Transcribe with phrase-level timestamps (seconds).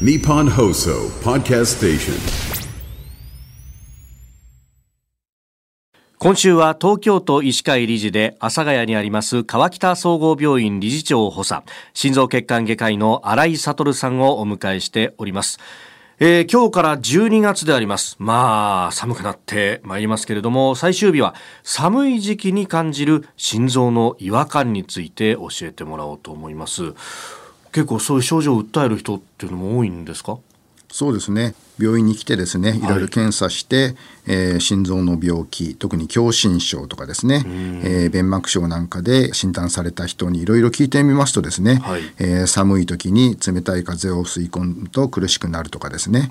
[0.00, 2.14] Nippon Hoso Podcast Station.
[6.18, 11.62] 今週は東京都医師会理事で阿佐ヶ谷にあります川北総合病院理事長補佐
[11.92, 15.60] 心臓血管外科医の新井悟さんをお迎えしております。
[16.18, 18.16] えー、今日から12月であります。
[18.18, 26.94] まあ、寒くなってまいりますけれども、最終日は寒い時期に感じる心臓の違和感について教えてもらおうと思います。
[27.74, 30.38] 結構そういう症状を訴える人っていうのも多いんですか？
[30.92, 31.54] そうですね。
[31.76, 32.80] 病院に来てですねい。
[32.80, 37.42] ろいろ検査して、はい、えー、心臓の病気特に狭心症とかですね、
[37.82, 46.30] えー、弁膜症なんかで診断された人にいろいろ聞いてみますとですね、はい、えー、寒い時に冷たい風を吸い込むと苦しくなるとかですね。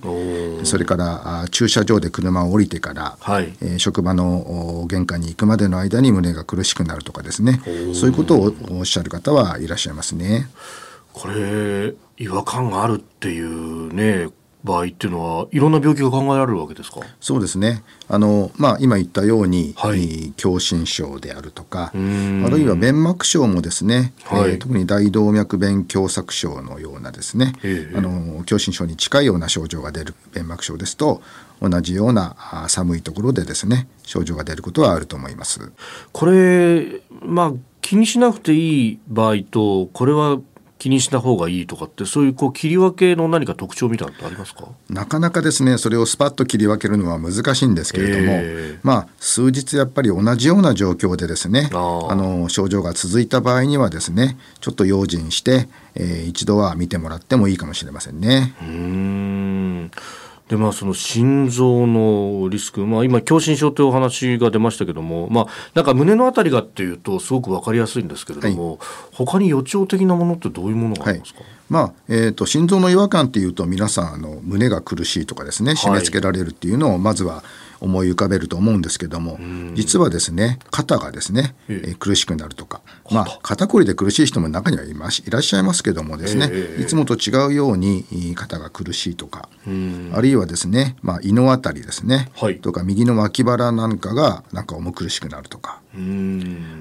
[0.64, 7.60] それからあ駐車場で車を降りてから、はい、えー、職場の玄関に行くまでの間に胸が苦しくなるとかですね。
[7.94, 10.48] そういうことをおっしゃる方はいらっしゃいますね。
[11.14, 14.30] これ違和感があるっていうね
[14.64, 17.02] 場合っていうのはいろんな病気が考えられるわけですか？
[17.20, 17.84] そうですね。
[18.08, 27.54] あの、まあ、今言ったように、はい、狭心症であるとかあるいは弁膜症もですね、はい、えー、特に大動脈弁狭窄症のようなですね、
[27.94, 31.22] あの狭心症に近いような症状が出る弁膜症ですと
[31.62, 32.38] 同じような
[32.70, 35.74] 寒いところでですね症状が出ることはあると思います。
[36.14, 40.40] これまあ気にしなくていい場合とこれは
[40.84, 44.68] 気にした方がいいとかってそういうこう切り分けの何か特徴みたいなのってありますか？
[44.90, 58.54] なかなかですねそれをスパッと切り分けるのは難しいんですけれども、えー、まあ数日やっぱり同じような状況でですねあの症状が続いた場合にはですねちょっと用心して、えー、一度は見てもらってもいいかもしれませんね。
[58.62, 59.92] うん
[60.54, 68.80] でまあ、その心臓のリスク、まあ、今、狭心症というお話が出ましたけども、まあ、なんか胸のあたりがっていうと、すごく分かりやすいんですけれども、はい、
[69.14, 71.50] 他に予兆的なものってどういうものがありますか、はい。
[71.70, 77.44] まあえーと、心臓の違和感っていうと皆さんあの胸が苦しいとかですね締め付けられるっていうのをまずは
[77.84, 79.38] 思い浮かべると思うんですけども、
[79.76, 82.82] 実はですね肩がですね、えー、苦しくなるとか、
[83.12, 86.50] まあ、肩こりで苦しい人も中にはいますいらっしゃいますけどもですね、
[86.80, 89.50] いつもと違うように肩が苦しいとか、
[90.14, 95.82] あるいはですね、まあ、胃のあたりですね、はい、とか右の脇腹なんかがなんか重苦しくなるとか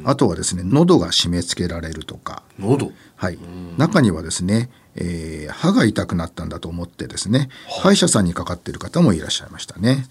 [0.05, 2.93] あとはですね喉が締め付けられるとか喉？
[3.17, 3.39] はい。
[3.77, 7.49] 中にはですねえー、歯が痛くなったんだと思ってですね
[7.83, 10.07] 歯医者さんにかかっている方もいらっしゃいましたね。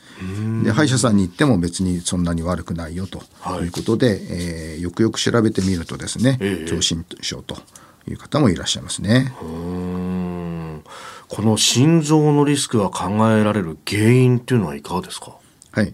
[0.64, 3.20] で歯医者さんに行っても別にそんなに悪くないよと
[3.64, 3.68] い。
[3.68, 7.58] うことで、はい、えー、よくよく調べてみるとですね狭心症と
[8.08, 9.34] いう方もいらっしゃいますね。
[11.28, 15.38] この心臓のリスクが考えられる原因っていうのはいかがですか？
[15.72, 15.94] はい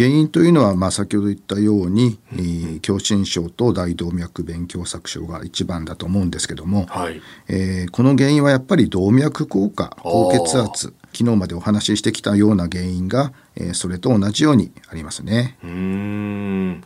[0.00, 15.58] 原因というのは、まあ、先ほど言ったように、えー、狭心症と大動脈弁狭窄症が一番だと思うんですけども、はい、えー、この原因はやっぱり動脈硬化高血圧昨日までお話ししてきたような原因が、えー、それと同じようにありますね。
[15.62, 16.84] うん。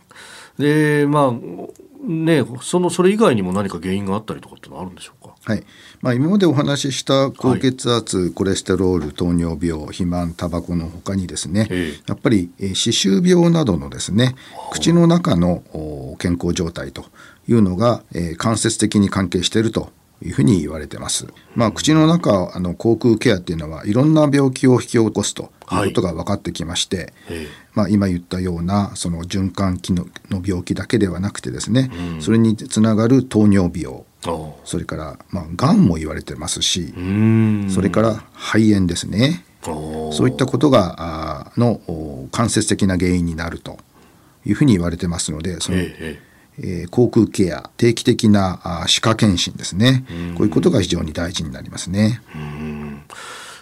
[0.59, 1.33] でまあ
[2.05, 5.24] ねそのそれ以外にも何か原因があったりとかってのはあるんでしょうか？
[5.45, 5.65] はい。
[6.01, 11.69] まあ、今までお話しした高血圧、はい、コレステロール糖尿病肥満タバコのほかにですね、
[12.07, 14.35] やっぱり歯周病などのですね
[14.71, 15.63] 口の中の
[16.19, 17.05] 健康状態と
[17.47, 21.27] いうのが、えー、間接的に関係しているというふうに言われてます。
[21.55, 25.77] まあ、口の中あの口腔ケアっていうのはいろんな病気を引き起こすとい。
[25.77, 34.05] うことが分かってきまして、はい、まあ、今言ったようなその循環器のの病気だけではなくてですね、うん、それにつながる糖尿病
[34.65, 36.95] それから、まあ、がんも言われてますし
[37.69, 39.45] それから肺炎ですね。
[39.65, 41.81] そういったことがあの
[42.31, 43.79] 間接的な原因になると
[44.45, 46.21] いうふうに言われてますのでその、ええ
[46.59, 50.05] えー、口腔ケア定期的なあ歯科検診ですね。
[50.37, 52.21] こういうことが非常に大事になりますね。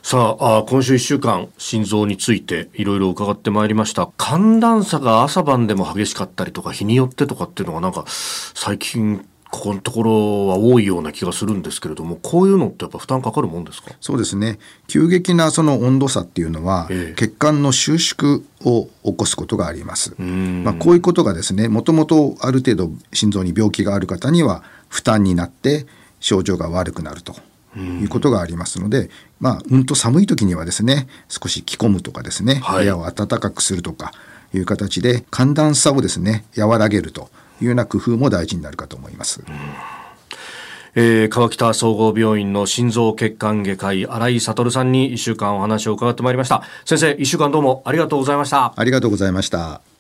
[0.03, 4.11] さああ今週1週間心臓についていろいろ伺ってまいりました。
[4.19, 13.91] 寒暖差が朝晩でも激しかったりとか日によってとかっていうのがなんか最近ここのところは多いような気がするんですけれどもこういうのってやっぱ負担かかるもんですか？
[14.01, 14.59] そうですね。
[14.89, 25.87] 急激なその温度差っていうのは、ええ、血管の収縮を起こすことがあります、まあ、こういうことがですねもともとある程度心臓に病気がある方には負担になって
[26.19, 27.35] 症状が悪くなると
[27.77, 34.13] いうことがありますので、まあ、うんと寒い時にはですね少し着込むとかですね、はい、部屋を暖かくするとか
[34.55, 37.29] いう形で寒暖差をですね和らげると
[37.63, 39.43] いうような工夫も大事になるかと思います。
[40.95, 46.63] えー、川北総合病院の心臓血管外科医新井悟さんに1週間お話を伺ってまいりました。
[46.85, 48.75] 先生1週間どうもありがとうございました。
[48.77, 49.92] ありがとうございました